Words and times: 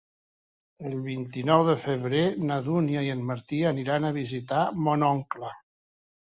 El 0.87 0.93
vint-i-nou 1.07 1.61
de 1.67 1.75
febrer 1.83 2.21
na 2.51 2.57
Dúnia 2.69 3.03
i 3.09 3.11
en 3.17 3.21
Martí 3.33 3.61
aniran 3.73 4.09
a 4.09 4.13
visitar 4.17 4.65
mon 4.89 5.07
oncle. 5.11 5.55